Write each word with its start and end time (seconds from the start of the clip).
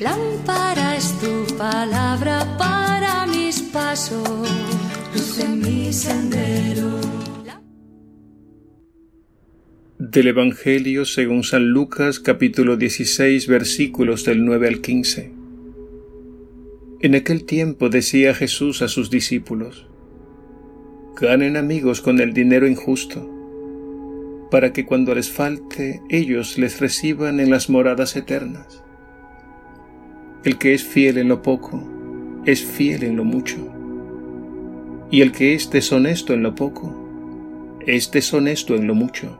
Lámpara 0.00 0.96
es 0.96 1.18
tu 1.20 1.56
palabra 1.56 2.56
para 2.58 3.26
mis 3.26 3.60
pasos, 3.62 4.48
luz 5.14 5.38
en 5.38 5.60
mi 5.60 5.92
sendero. 5.92 7.00
Del 9.98 10.28
Evangelio 10.28 11.04
según 11.04 11.44
San 11.44 11.70
Lucas 11.70 12.20
capítulo 12.20 12.76
16 12.76 13.46
versículos 13.46 14.24
del 14.24 14.44
9 14.44 14.68
al 14.68 14.80
15. 14.80 15.32
En 17.00 17.14
aquel 17.14 17.44
tiempo 17.44 17.88
decía 17.88 18.34
Jesús 18.34 18.82
a 18.82 18.88
sus 18.88 19.08
discípulos, 19.08 19.86
Ganen 21.18 21.56
amigos 21.56 22.00
con 22.00 22.20
el 22.20 22.32
dinero 22.32 22.66
injusto, 22.66 23.28
para 24.50 24.72
que 24.72 24.84
cuando 24.84 25.14
les 25.14 25.30
falte 25.30 26.02
ellos 26.10 26.58
les 26.58 26.80
reciban 26.80 27.40
en 27.40 27.50
las 27.50 27.70
moradas 27.70 28.16
eternas. 28.16 28.82
El 30.42 30.56
que 30.56 30.72
es 30.72 30.84
fiel 30.84 31.18
en 31.18 31.28
lo 31.28 31.42
poco, 31.42 31.82
es 32.46 32.64
fiel 32.64 33.04
en 33.04 33.14
lo 33.16 33.24
mucho. 33.24 33.58
Y 35.10 35.20
el 35.20 35.32
que 35.32 35.52
es 35.52 35.70
deshonesto 35.70 36.32
en 36.32 36.42
lo 36.42 36.54
poco, 36.54 37.78
es 37.86 38.10
deshonesto 38.10 38.74
en 38.74 38.86
lo 38.86 38.94
mucho. 38.94 39.38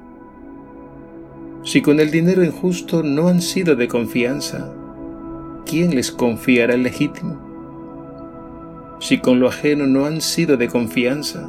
Si 1.62 1.80
con 1.80 2.00
el 2.00 2.10
dinero 2.10 2.44
injusto 2.44 3.02
no 3.02 3.28
han 3.28 3.40
sido 3.40 3.76
de 3.76 3.88
confianza, 3.88 4.74
¿quién 5.64 5.94
les 5.94 6.12
confiará 6.12 6.74
el 6.74 6.82
legítimo? 6.82 7.38
Si 9.00 9.20
con 9.20 9.40
lo 9.40 9.48
ajeno 9.48 9.86
no 9.86 10.04
han 10.04 10.20
sido 10.20 10.58
de 10.58 10.68
confianza, 10.68 11.48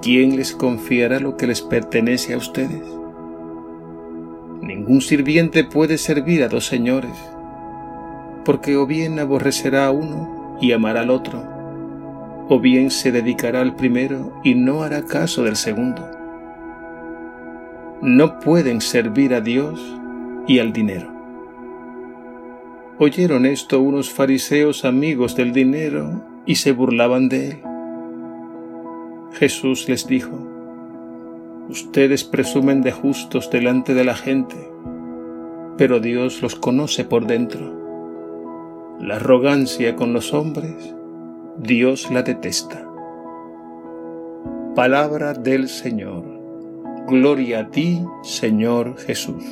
¿quién 0.00 0.36
les 0.36 0.52
confiará 0.52 1.20
lo 1.20 1.36
que 1.36 1.46
les 1.46 1.60
pertenece 1.60 2.32
a 2.32 2.38
ustedes? 2.38 2.82
Ningún 4.62 5.02
sirviente 5.02 5.64
puede 5.64 5.98
servir 5.98 6.42
a 6.42 6.48
dos 6.48 6.64
señores 6.64 7.12
porque 8.48 8.78
o 8.78 8.86
bien 8.86 9.18
aborrecerá 9.18 9.84
a 9.84 9.90
uno 9.90 10.56
y 10.58 10.72
amará 10.72 11.02
al 11.02 11.10
otro, 11.10 11.44
o 12.48 12.58
bien 12.58 12.90
se 12.90 13.12
dedicará 13.12 13.60
al 13.60 13.76
primero 13.76 14.40
y 14.42 14.54
no 14.54 14.82
hará 14.82 15.04
caso 15.04 15.44
del 15.44 15.54
segundo. 15.54 16.08
No 18.00 18.40
pueden 18.40 18.80
servir 18.80 19.34
a 19.34 19.42
Dios 19.42 19.78
y 20.46 20.60
al 20.60 20.72
dinero. 20.72 21.12
Oyeron 22.98 23.44
esto 23.44 23.82
unos 23.82 24.08
fariseos 24.08 24.86
amigos 24.86 25.36
del 25.36 25.52
dinero 25.52 26.24
y 26.46 26.54
se 26.54 26.72
burlaban 26.72 27.28
de 27.28 27.50
él. 27.50 27.58
Jesús 29.32 29.90
les 29.90 30.06
dijo, 30.06 30.38
Ustedes 31.68 32.24
presumen 32.24 32.80
de 32.80 32.92
justos 32.92 33.50
delante 33.50 33.92
de 33.92 34.04
la 34.04 34.14
gente, 34.14 34.56
pero 35.76 36.00
Dios 36.00 36.40
los 36.40 36.54
conoce 36.54 37.04
por 37.04 37.26
dentro 37.26 37.77
la 39.00 39.16
arrogancia 39.16 39.94
con 39.94 40.12
los 40.12 40.34
hombres, 40.34 40.94
Dios 41.56 42.10
la 42.10 42.22
detesta. 42.22 42.84
Palabra 44.74 45.34
del 45.34 45.68
Señor. 45.68 46.24
Gloria 47.06 47.60
a 47.60 47.70
ti, 47.70 48.04
Señor 48.22 48.96
Jesús. 48.98 49.44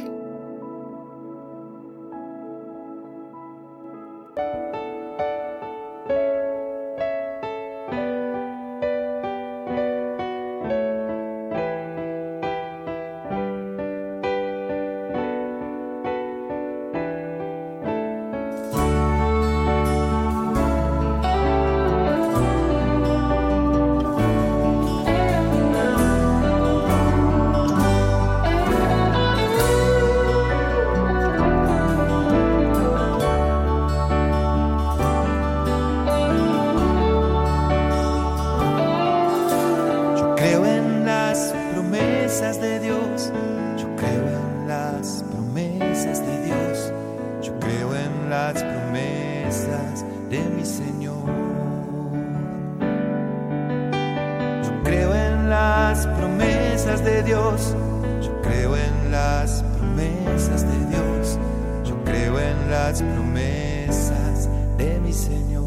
Promesas 63.02 64.48
de 64.76 64.98
mi 65.00 65.12
Señor. 65.12 65.66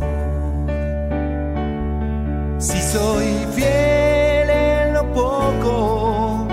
Si 2.59 2.81
soy 2.81 3.45
fiel 3.55 4.49
en 4.49 4.93
lo 4.93 5.03
poco, 5.13 6.47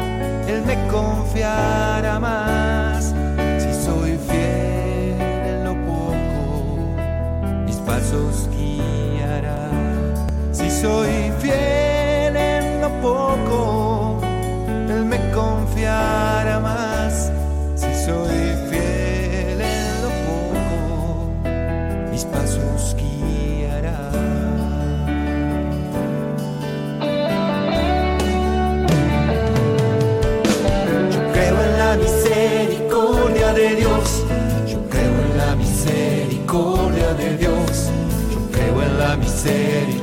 Él 0.48 0.62
me 0.66 0.76
confiará 0.88 2.18
más. 2.20 3.14
Si 3.58 3.72
soy 3.84 4.18
fiel 4.28 5.20
en 5.20 5.64
lo 5.64 5.74
poco, 5.86 6.14
mis 7.64 7.76
pasos 7.76 8.48
guiará. 8.56 9.70
Si 10.52 10.70
soy 10.70 11.15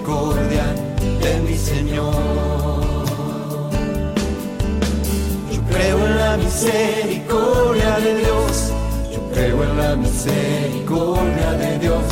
misericordia 0.04 0.76
de 1.22 1.40
mi 1.42 1.58
Señor. 1.58 2.44
misericordia 6.38 8.00
de 8.00 8.18
Dios. 8.18 8.74
Yo 9.12 9.30
creo 9.34 9.64
en 9.64 9.78
la 9.78 9.96
misericordia 9.96 11.52
de 11.54 11.80
Dios. 11.80 12.04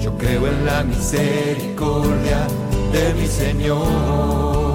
Yo 0.00 0.16
creo 0.16 0.46
en 0.46 0.64
la 0.64 0.82
misericordia 0.82 2.46
de 2.92 3.14
mi 3.14 3.26
Señor. 3.26 4.69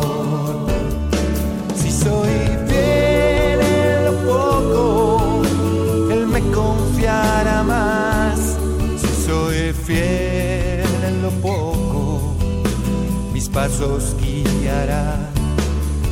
Pasos 13.55 14.17
guiará. 14.19 15.31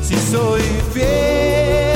Si 0.02 0.16
soy 0.32 0.62
fiel 0.94 1.93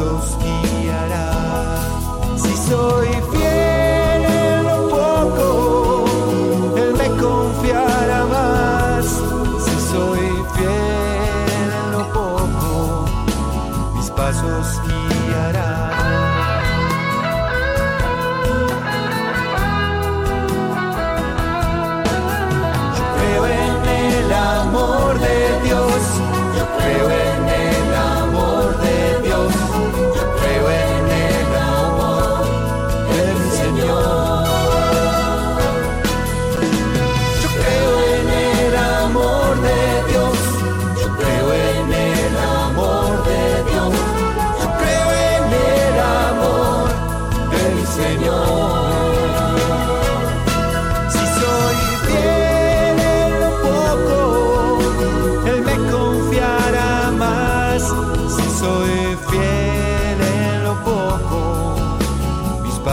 pasos 0.00 0.36
guiará. 0.82 1.30
Si 2.36 2.56
soy 2.68 3.08
fiel, 3.30 3.39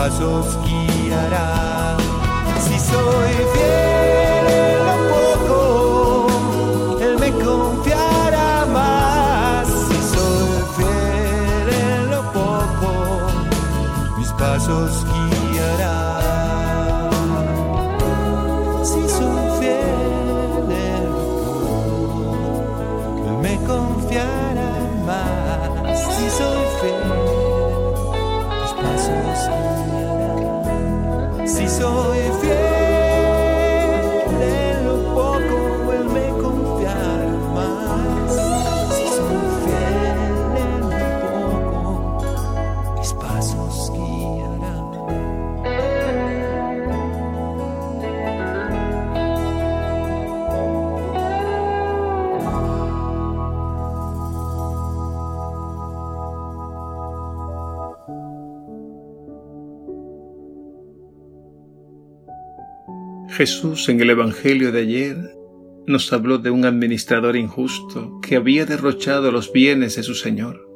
pasos 0.08 0.58
guiará. 0.64 1.96
Si 2.60 2.78
soy 2.78 3.34
fiel 3.52 3.87
Jesús 63.38 63.88
en 63.88 64.00
el 64.00 64.10
Evangelio 64.10 64.72
de 64.72 64.80
ayer 64.80 65.16
nos 65.86 66.12
habló 66.12 66.38
de 66.38 66.50
un 66.50 66.64
administrador 66.64 67.36
injusto 67.36 68.18
que 68.20 68.34
había 68.34 68.66
derrochado 68.66 69.30
los 69.30 69.52
bienes 69.52 69.94
de 69.94 70.02
su 70.02 70.16
Señor. 70.16 70.68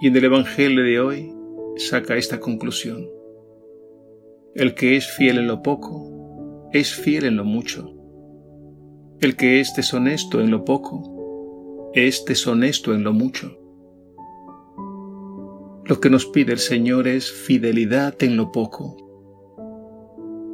Y 0.00 0.06
en 0.06 0.16
el 0.16 0.24
Evangelio 0.24 0.82
de 0.82 1.00
hoy 1.00 1.34
saca 1.76 2.16
esta 2.16 2.40
conclusión. 2.40 3.10
El 4.54 4.74
que 4.74 4.96
es 4.96 5.06
fiel 5.06 5.36
en 5.36 5.48
lo 5.48 5.62
poco, 5.62 6.70
es 6.72 6.94
fiel 6.94 7.26
en 7.26 7.36
lo 7.36 7.44
mucho. 7.44 7.94
El 9.20 9.36
que 9.36 9.60
es 9.60 9.74
deshonesto 9.76 10.40
en 10.40 10.50
lo 10.50 10.64
poco, 10.64 11.92
es 11.92 12.24
deshonesto 12.24 12.94
en 12.94 13.04
lo 13.04 13.12
mucho. 13.12 13.54
Lo 15.84 16.00
que 16.00 16.08
nos 16.08 16.24
pide 16.24 16.54
el 16.54 16.58
Señor 16.58 17.06
es 17.06 17.30
fidelidad 17.30 18.14
en 18.22 18.38
lo 18.38 18.50
poco. 18.50 19.07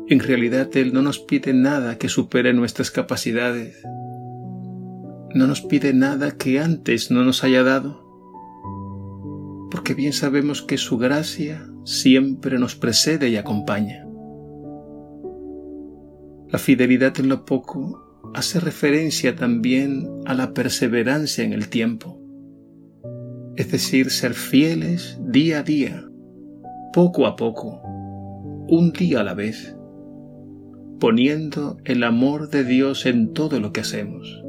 En 0.06 0.20
realidad 0.20 0.68
Él 0.76 0.92
no 0.92 1.00
nos 1.00 1.18
pide 1.18 1.54
nada 1.54 1.96
que 1.96 2.10
supere 2.10 2.52
nuestras 2.52 2.90
capacidades. 2.90 3.82
No 5.34 5.46
nos 5.46 5.62
pide 5.62 5.94
nada 5.94 6.36
que 6.36 6.60
antes 6.60 7.10
no 7.10 7.24
nos 7.24 7.42
haya 7.42 7.62
dado. 7.62 8.04
Porque 9.70 9.94
bien 9.94 10.12
sabemos 10.12 10.60
que 10.60 10.76
su 10.76 10.98
gracia 10.98 11.66
siempre 11.84 12.58
nos 12.58 12.76
precede 12.76 13.30
y 13.30 13.36
acompaña. 13.36 14.06
La 16.50 16.58
fidelidad 16.58 17.18
en 17.18 17.30
lo 17.30 17.46
poco 17.46 18.20
hace 18.34 18.60
referencia 18.60 19.34
también 19.34 20.08
a 20.26 20.34
la 20.34 20.52
perseverancia 20.52 21.44
en 21.44 21.54
el 21.54 21.68
tiempo. 21.68 22.20
Es 23.56 23.72
decir, 23.72 24.10
ser 24.10 24.34
fieles 24.34 25.18
día 25.20 25.60
a 25.60 25.62
día, 25.62 26.04
poco 26.92 27.26
a 27.26 27.36
poco, 27.36 27.80
un 28.68 28.92
día 28.92 29.20
a 29.20 29.24
la 29.24 29.34
vez 29.34 29.73
poniendo 31.00 31.78
el 31.84 32.04
amor 32.04 32.48
de 32.48 32.64
Dios 32.64 33.06
en 33.06 33.32
todo 33.32 33.60
lo 33.60 33.72
que 33.72 33.80
hacemos. 33.80 34.42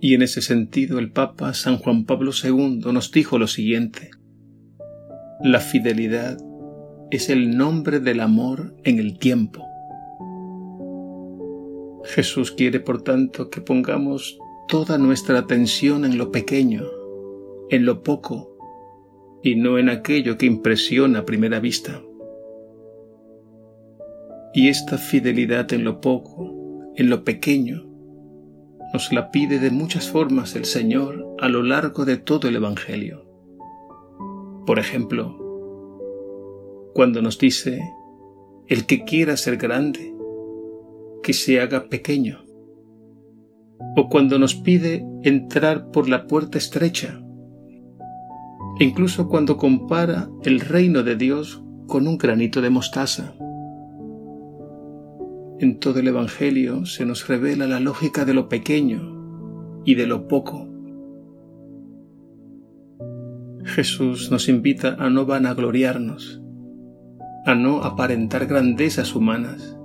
Y 0.00 0.14
en 0.14 0.22
ese 0.22 0.40
sentido 0.40 0.98
el 0.98 1.12
Papa 1.12 1.52
San 1.54 1.76
Juan 1.76 2.04
Pablo 2.04 2.32
II 2.32 2.80
nos 2.92 3.12
dijo 3.12 3.38
lo 3.38 3.46
siguiente, 3.46 4.10
la 5.42 5.60
fidelidad 5.60 6.38
es 7.10 7.28
el 7.28 7.56
nombre 7.56 8.00
del 8.00 8.20
amor 8.20 8.74
en 8.84 8.98
el 8.98 9.18
tiempo. 9.18 9.66
Jesús 12.04 12.52
quiere, 12.52 12.80
por 12.80 13.02
tanto, 13.02 13.50
que 13.50 13.60
pongamos 13.60 14.38
toda 14.68 14.98
nuestra 14.98 15.38
atención 15.38 16.04
en 16.04 16.18
lo 16.18 16.30
pequeño, 16.30 16.84
en 17.70 17.84
lo 17.84 18.02
poco, 18.02 18.56
y 19.42 19.56
no 19.56 19.78
en 19.78 19.88
aquello 19.88 20.36
que 20.36 20.46
impresiona 20.46 21.20
a 21.20 21.24
primera 21.24 21.60
vista. 21.60 22.02
Y 24.52 24.68
esta 24.68 24.98
fidelidad 24.98 25.72
en 25.72 25.84
lo 25.84 26.00
poco, 26.00 26.92
en 26.96 27.08
lo 27.08 27.24
pequeño, 27.24 27.86
nos 28.92 29.12
la 29.12 29.30
pide 29.30 29.60
de 29.60 29.70
muchas 29.70 30.10
formas 30.10 30.56
el 30.56 30.64
Señor 30.64 31.24
a 31.38 31.48
lo 31.48 31.62
largo 31.62 32.04
de 32.04 32.16
todo 32.16 32.48
el 32.48 32.56
Evangelio. 32.56 33.24
Por 34.66 34.78
ejemplo, 34.80 35.36
cuando 36.94 37.22
nos 37.22 37.38
dice, 37.38 37.80
el 38.66 38.86
que 38.86 39.04
quiera 39.04 39.36
ser 39.36 39.56
grande, 39.56 40.12
que 41.22 41.32
se 41.32 41.60
haga 41.60 41.88
pequeño. 41.88 42.44
O 43.96 44.08
cuando 44.08 44.38
nos 44.38 44.54
pide 44.54 45.04
entrar 45.22 45.90
por 45.90 46.08
la 46.08 46.26
puerta 46.26 46.58
estrecha. 46.58 47.22
Incluso 48.78 49.28
cuando 49.28 49.56
compara 49.56 50.28
el 50.42 50.60
reino 50.60 51.02
de 51.02 51.16
Dios 51.16 51.62
con 51.86 52.06
un 52.06 52.18
granito 52.18 52.60
de 52.60 52.70
mostaza. 52.70 53.34
En 55.60 55.78
todo 55.78 56.00
el 56.00 56.08
Evangelio 56.08 56.86
se 56.86 57.04
nos 57.04 57.28
revela 57.28 57.66
la 57.66 57.80
lógica 57.80 58.24
de 58.24 58.32
lo 58.32 58.48
pequeño 58.48 59.82
y 59.84 59.94
de 59.94 60.06
lo 60.06 60.26
poco. 60.26 60.66
Jesús 63.66 64.30
nos 64.30 64.48
invita 64.48 64.96
a 64.98 65.10
no 65.10 65.26
vanagloriarnos, 65.26 66.40
a 67.44 67.54
no 67.54 67.84
aparentar 67.84 68.46
grandezas 68.46 69.14
humanas. 69.14 69.76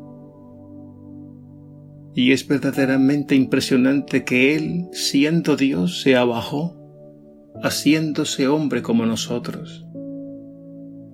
Y 2.13 2.31
es 2.31 2.47
verdaderamente 2.47 3.35
impresionante 3.35 4.23
que 4.23 4.55
Él, 4.55 4.87
siendo 4.93 5.57
Dios, 5.57 6.01
se 6.01 6.15
abajó, 6.15 6.77
haciéndose 7.61 8.47
hombre 8.47 8.81
como 8.81 9.05
nosotros. 9.05 9.85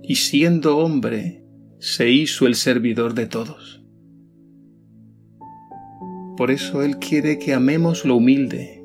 Y 0.03 0.17
siendo 0.17 0.77
hombre, 0.77 1.43
se 1.79 2.11
hizo 2.11 2.45
el 2.45 2.53
servidor 2.53 3.15
de 3.15 3.25
todos. 3.25 3.80
Por 6.41 6.49
eso 6.49 6.81
Él 6.81 6.97
quiere 6.97 7.37
que 7.37 7.53
amemos 7.53 8.03
lo 8.03 8.15
humilde, 8.15 8.83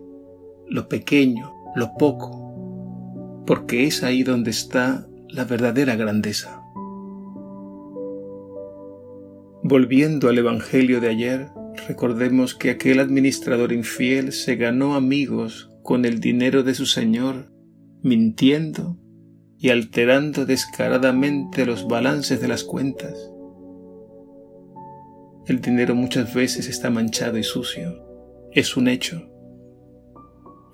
lo 0.69 0.91
pequeño, 0.91 1.55
lo 1.75 1.95
poco, 1.99 3.43
porque 3.47 3.85
es 3.85 4.03
ahí 4.03 4.23
donde 4.23 4.51
está 4.51 5.07
la 5.31 5.47
verdadera 5.47 5.97
grandeza. 5.97 6.61
Volviendo 9.63 10.29
al 10.29 10.37
Evangelio 10.37 11.01
de 11.01 11.09
ayer, 11.09 11.49
recordemos 11.89 12.55
que 12.55 12.69
aquel 12.69 13.01
administrador 13.01 13.73
infiel 13.73 14.33
se 14.33 14.57
ganó 14.57 14.95
amigos 14.95 15.71
con 15.83 16.05
el 16.05 16.21
dinero 16.21 16.63
de 16.63 16.75
su 16.75 16.85
Señor, 16.85 17.55
mintiendo 18.03 18.99
y 19.57 19.71
alterando 19.71 20.45
descaradamente 20.45 21.65
los 21.65 21.89
balances 21.89 22.39
de 22.39 22.49
las 22.49 22.65
cuentas. 22.65 23.33
El 25.47 25.61
dinero 25.61 25.95
muchas 25.95 26.35
veces 26.35 26.69
está 26.69 26.91
manchado 26.91 27.39
y 27.39 27.45
sucio. 27.45 28.03
Es 28.51 28.77
un 28.77 28.89
hecho. 28.89 29.31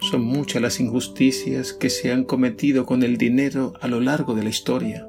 Son 0.00 0.22
muchas 0.22 0.62
las 0.62 0.80
injusticias 0.80 1.74
que 1.74 1.90
se 1.90 2.10
han 2.10 2.24
cometido 2.24 2.86
con 2.86 3.02
el 3.02 3.18
dinero 3.18 3.74
a 3.82 3.88
lo 3.88 4.00
largo 4.00 4.34
de 4.34 4.44
la 4.44 4.48
historia. 4.48 5.06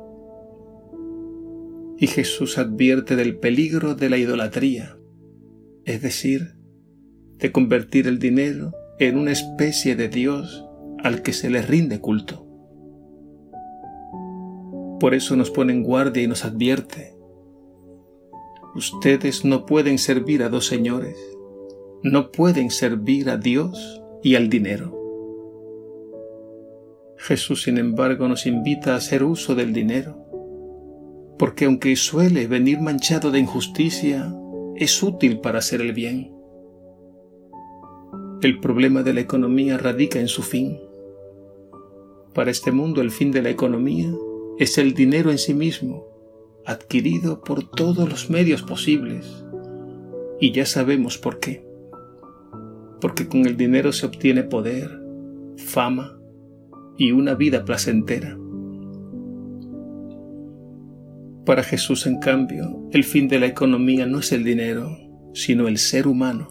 Y 1.98 2.08
Jesús 2.08 2.58
advierte 2.58 3.16
del 3.16 3.38
peligro 3.38 3.96
de 3.96 4.10
la 4.10 4.18
idolatría, 4.18 4.98
es 5.86 6.02
decir, 6.02 6.56
de 7.38 7.54
convertir 7.54 8.08
el 8.08 8.20
dinero 8.20 8.74
en 9.00 9.18
una 9.18 9.32
especie 9.32 9.96
de 9.96 10.10
Dios 10.10 10.66
al 11.02 11.22
que 11.22 11.32
se 11.32 11.50
le 11.50 11.62
rinde 11.62 12.02
culto. 12.02 12.46
Por 15.00 15.14
eso 15.14 15.38
nos 15.38 15.52
pone 15.52 15.72
en 15.72 15.84
guardia 15.84 16.22
y 16.22 16.28
nos 16.28 16.44
advierte 16.44 17.14
Ustedes 18.76 19.46
no 19.46 19.68
pueden 19.68 20.00
servir 20.00 20.42
a 20.42 20.50
dos 20.50 20.66
señores, 20.66 21.16
no 22.02 22.32
pueden 22.32 22.72
servir 22.72 23.30
a 23.30 23.38
Dios 23.38 24.02
y 24.24 24.34
al 24.34 24.50
dinero. 24.50 25.00
Jesús, 27.18 27.64
sin 27.64 27.78
embargo, 27.78 28.28
nos 28.28 28.48
invita 28.48 28.94
a 28.94 28.98
hacer 28.98 29.24
uso 29.24 29.54
del 29.54 29.74
dinero, 29.74 30.18
porque 31.38 31.66
aunque 31.66 31.96
suele 31.96 32.48
venir 32.48 32.82
manchado 32.82 33.30
de 33.30 33.40
injusticia, 33.40 34.36
es 34.76 35.04
útil 35.04 35.40
para 35.40 35.60
hacer 35.60 35.80
el 35.80 35.94
bien. 35.94 36.34
El 38.42 38.60
problema 38.60 39.04
de 39.04 39.14
la 39.14 39.22
economía 39.22 39.78
radica 39.78 40.20
en 40.20 40.28
su 40.28 40.42
fin. 40.42 40.80
Para 42.34 42.50
este 42.50 42.72
mundo 42.72 43.02
el 43.02 43.12
fin 43.12 43.32
de 43.32 43.44
la 43.44 43.52
economía 43.52 44.12
es 44.58 44.80
el 44.80 44.96
dinero 44.96 45.30
en 45.30 45.38
sí 45.38 45.54
mismo, 45.54 46.13
adquirido 46.66 47.42
por 47.42 47.70
todos 47.70 48.10
los 48.10 48.30
medios 48.30 48.62
posibles. 48.62 49.46
Y 50.40 50.52
ya 50.52 50.66
sabemos 50.66 51.18
por 51.18 51.40
qué. 51.40 51.66
Porque 53.02 53.28
con 53.28 53.46
el 53.46 53.58
dinero 53.58 53.92
se 53.92 54.06
obtiene 54.06 54.44
poder, 54.44 55.00
fama 55.58 56.18
y 56.98 57.12
una 57.12 57.36
vida 57.36 57.66
placentera. 57.66 58.38
Para 61.46 61.64
Jesús, 61.64 62.06
en 62.08 62.20
cambio, 62.20 62.88
el 62.92 63.04
fin 63.04 63.28
de 63.28 63.40
la 63.40 63.48
economía 63.48 64.06
no 64.06 64.20
es 64.20 64.32
el 64.32 64.46
dinero, 64.46 64.98
sino 65.34 65.68
el 65.68 65.78
ser 65.78 66.08
humano. 66.08 66.48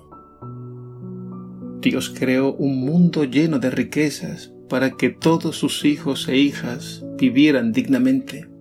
Dios 1.80 2.14
creó 2.16 2.52
un 2.52 2.80
mundo 2.84 3.24
lleno 3.24 3.58
de 3.58 3.70
riquezas 3.70 4.52
para 4.68 4.92
que 4.92 5.10
todos 5.10 5.56
sus 5.56 5.84
hijos 5.84 6.28
e 6.28 6.36
hijas 6.36 7.04
vivieran 7.18 7.72
dignamente. 7.72 8.51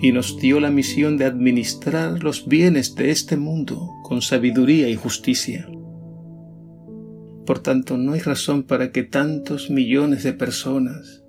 Y 0.00 0.12
nos 0.12 0.38
dio 0.38 0.60
la 0.60 0.70
misión 0.70 1.16
de 1.16 1.24
administrar 1.24 2.22
los 2.22 2.46
bienes 2.46 2.94
de 2.94 3.10
este 3.10 3.36
mundo 3.36 3.90
con 4.04 4.22
sabiduría 4.22 4.88
y 4.88 4.94
justicia. 4.96 5.68
Por 7.46 7.60
tanto, 7.60 7.96
no 7.96 8.12
hay 8.12 8.20
razón 8.20 8.62
para 8.62 8.92
que 8.92 9.02
tantos 9.02 9.70
millones 9.70 10.22
de 10.22 10.34
personas 10.34 11.24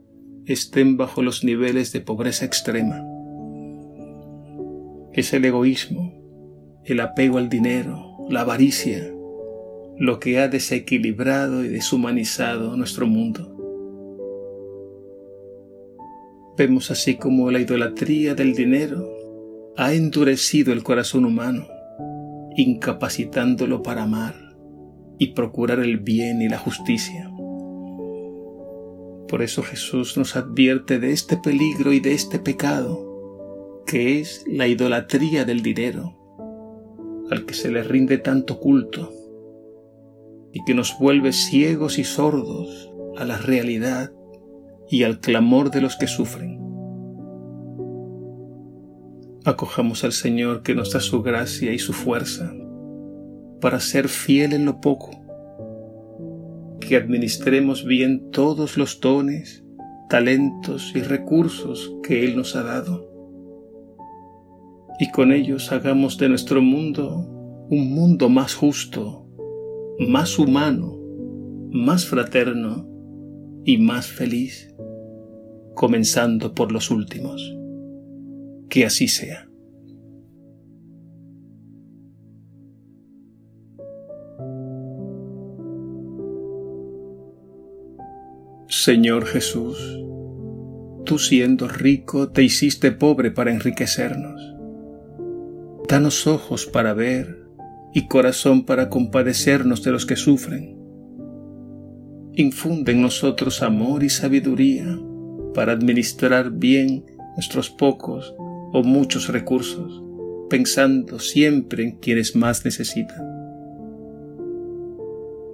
estén 0.45 0.97
bajo 0.97 1.21
los 1.21 1.43
niveles 1.43 1.91
de 1.93 2.01
pobreza 2.01 2.45
extrema. 2.45 3.03
Es 5.13 5.33
el 5.33 5.45
egoísmo, 5.45 6.13
el 6.85 6.99
apego 6.99 7.37
al 7.37 7.49
dinero, 7.49 8.25
la 8.29 8.41
avaricia, 8.41 9.11
lo 9.97 10.19
que 10.19 10.39
ha 10.39 10.47
desequilibrado 10.47 11.63
y 11.63 11.67
deshumanizado 11.67 12.75
nuestro 12.77 13.07
mundo. 13.07 13.58
Vemos 16.59 16.91
así 16.91 17.15
como 17.15 17.51
la 17.51 17.61
idolatría 17.61 18.35
del 18.35 18.53
dinero 18.53 19.09
ha 19.77 19.93
endurecido 19.93 20.73
el 20.73 20.83
corazón 20.83 21.23
humano, 21.23 21.65
incapacitándolo 22.57 23.81
para 23.81 24.03
amar 24.03 24.35
y 25.17 25.27
procurar 25.27 25.79
el 25.79 25.99
bien 25.99 26.41
y 26.41 26.49
la 26.49 26.57
justicia. 26.57 27.31
Por 29.29 29.41
eso 29.41 29.63
Jesús 29.63 30.17
nos 30.17 30.35
advierte 30.35 30.99
de 30.99 31.13
este 31.13 31.37
peligro 31.37 31.93
y 31.93 32.01
de 32.01 32.11
este 32.11 32.39
pecado, 32.39 33.81
que 33.87 34.19
es 34.19 34.43
la 34.45 34.67
idolatría 34.67 35.45
del 35.45 35.61
dinero, 35.61 36.17
al 37.31 37.45
que 37.45 37.53
se 37.53 37.71
le 37.71 37.83
rinde 37.83 38.17
tanto 38.17 38.59
culto, 38.59 39.13
y 40.51 40.61
que 40.65 40.73
nos 40.73 40.99
vuelve 40.99 41.31
ciegos 41.31 41.97
y 41.99 42.03
sordos 42.03 42.91
a 43.15 43.23
la 43.23 43.37
realidad 43.37 44.11
y 44.89 45.03
al 45.03 45.19
clamor 45.19 45.71
de 45.71 45.81
los 45.81 45.95
que 45.95 46.07
sufren. 46.07 46.59
Acojamos 49.45 50.03
al 50.03 50.11
Señor 50.11 50.63
que 50.63 50.75
nos 50.75 50.91
da 50.91 50.99
su 50.99 51.21
gracia 51.21 51.71
y 51.73 51.79
su 51.79 51.93
fuerza 51.93 52.53
para 53.61 53.79
ser 53.79 54.07
fiel 54.07 54.53
en 54.53 54.65
lo 54.65 54.79
poco, 54.81 55.11
que 56.79 56.95
administremos 56.95 57.85
bien 57.85 58.31
todos 58.31 58.77
los 58.77 58.99
dones, 58.99 59.63
talentos 60.09 60.93
y 60.95 61.01
recursos 61.01 61.93
que 62.03 62.23
Él 62.23 62.37
nos 62.37 62.55
ha 62.55 62.63
dado, 62.63 63.09
y 64.99 65.11
con 65.11 65.31
ellos 65.31 65.71
hagamos 65.71 66.17
de 66.17 66.29
nuestro 66.29 66.61
mundo 66.61 67.27
un 67.69 67.93
mundo 67.93 68.29
más 68.29 68.55
justo, 68.55 69.27
más 69.99 70.39
humano, 70.39 70.97
más 71.71 72.05
fraterno 72.05 72.88
y 73.65 73.77
más 73.77 74.07
feliz, 74.07 74.73
comenzando 75.75 76.53
por 76.53 76.71
los 76.71 76.91
últimos. 76.91 77.55
Que 78.69 78.85
así 78.85 79.07
sea. 79.07 79.49
Señor 88.67 89.25
Jesús, 89.25 89.77
tú 91.03 91.17
siendo 91.17 91.67
rico 91.67 92.29
te 92.29 92.43
hiciste 92.43 92.91
pobre 92.91 93.31
para 93.31 93.51
enriquecernos. 93.51 94.55
Danos 95.87 96.27
ojos 96.27 96.67
para 96.67 96.93
ver 96.93 97.47
y 97.93 98.07
corazón 98.07 98.65
para 98.65 98.89
compadecernos 98.89 99.83
de 99.83 99.91
los 99.91 100.05
que 100.05 100.15
sufren. 100.15 100.78
Infunde 102.39 102.93
en 102.93 103.01
nosotros 103.01 103.61
amor 103.63 104.01
y 104.01 104.09
sabiduría 104.09 104.97
para 105.53 105.73
administrar 105.73 106.51
bien 106.51 107.03
nuestros 107.35 107.69
pocos 107.69 108.33
o 108.37 108.81
muchos 108.81 109.27
recursos, 109.27 110.01
pensando 110.49 111.19
siempre 111.19 111.83
en 111.83 111.97
quienes 111.97 112.37
más 112.37 112.63
necesitan. 112.63 113.27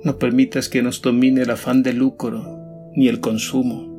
No 0.04 0.20
permitas 0.20 0.70
que 0.70 0.84
nos 0.84 1.01
domine 1.01 1.42
el 1.42 1.50
afán 1.50 1.82
de 1.82 1.94
lucro 1.94 2.60
ni 2.96 3.08
el 3.08 3.20
consumo. 3.20 3.92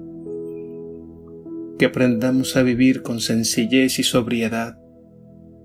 Que 1.81 1.87
aprendamos 1.87 2.57
a 2.57 2.63
vivir 2.63 3.03
con 3.03 3.19
sencillez 3.19 3.99
y 3.99 4.05
sobriedad, 4.05 4.79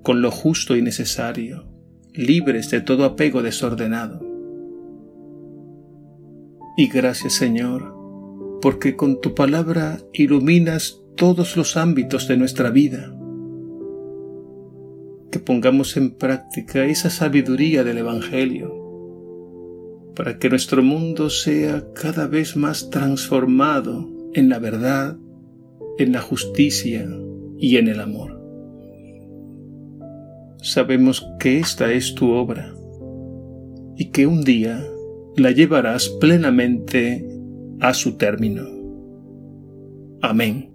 con 0.02 0.24
lo 0.24 0.32
justo 0.32 0.76
y 0.76 0.82
necesario, 0.82 1.68
libres 2.16 2.72
de 2.72 2.82
todo 2.82 3.06
apego 3.06 3.44
desordenado. 3.44 4.31
Y 6.82 6.88
gracias 6.88 7.34
Señor, 7.34 7.94
porque 8.60 8.96
con 8.96 9.22
tu 9.22 9.36
palabra 9.36 10.00
iluminas 10.14 11.00
todos 11.16 11.56
los 11.56 11.78
ámbitos 11.78 12.28
de 12.28 12.38
nuestra 12.38 12.72
vida. 12.72 13.16
Que 15.32 15.38
pongamos 15.38 15.96
en 15.96 16.10
práctica 16.10 16.86
esa 16.86 17.12
sabiduría 17.12 17.84
del 17.84 18.00
Evangelio 18.00 18.74
para 20.16 20.40
que 20.40 20.50
nuestro 20.50 20.82
mundo 20.82 21.30
sea 21.30 21.86
cada 21.94 22.26
vez 22.26 22.58
más 22.58 22.90
transformado 22.90 24.10
en 24.34 24.50
la 24.50 24.58
verdad, 24.58 25.20
en 26.00 26.12
la 26.12 26.22
justicia 26.22 27.08
y 27.60 27.78
en 27.78 27.90
el 27.90 28.00
amor. 28.00 28.42
Sabemos 30.64 31.24
que 31.40 31.60
esta 31.60 31.92
es 31.92 32.16
tu 32.16 32.32
obra 32.32 32.74
y 33.96 34.10
que 34.10 34.26
un 34.26 34.44
día 34.44 34.91
la 35.38 35.52
llevarás 35.52 36.10
plenamente 36.20 37.26
a 37.80 37.94
su 37.94 38.18
término. 38.18 38.64
Amén. 40.22 40.71